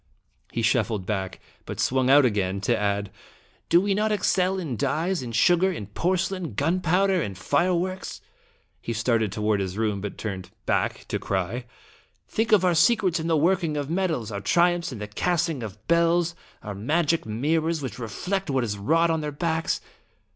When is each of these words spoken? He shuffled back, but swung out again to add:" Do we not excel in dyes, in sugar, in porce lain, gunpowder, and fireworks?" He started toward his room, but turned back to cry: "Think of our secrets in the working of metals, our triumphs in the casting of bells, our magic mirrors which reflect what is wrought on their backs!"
He 0.51 0.63
shuffled 0.63 1.05
back, 1.05 1.39
but 1.67 1.79
swung 1.79 2.09
out 2.09 2.25
again 2.25 2.59
to 2.61 2.75
add:" 2.75 3.11
Do 3.69 3.79
we 3.79 3.93
not 3.93 4.11
excel 4.11 4.57
in 4.57 4.75
dyes, 4.75 5.21
in 5.21 5.31
sugar, 5.31 5.71
in 5.71 5.85
porce 5.85 6.31
lain, 6.31 6.55
gunpowder, 6.55 7.21
and 7.21 7.37
fireworks?" 7.37 8.19
He 8.81 8.93
started 8.93 9.31
toward 9.31 9.59
his 9.59 9.77
room, 9.77 10.01
but 10.01 10.17
turned 10.17 10.49
back 10.65 11.05
to 11.09 11.19
cry: 11.19 11.65
"Think 12.27 12.51
of 12.51 12.65
our 12.65 12.73
secrets 12.73 13.19
in 13.19 13.27
the 13.27 13.37
working 13.37 13.77
of 13.77 13.91
metals, 13.91 14.31
our 14.31 14.41
triumphs 14.41 14.91
in 14.91 14.97
the 14.97 15.05
casting 15.07 15.61
of 15.61 15.77
bells, 15.87 16.33
our 16.63 16.73
magic 16.73 17.27
mirrors 17.27 17.83
which 17.83 17.99
reflect 17.99 18.49
what 18.49 18.63
is 18.63 18.79
wrought 18.79 19.11
on 19.11 19.21
their 19.21 19.31
backs!" 19.31 19.81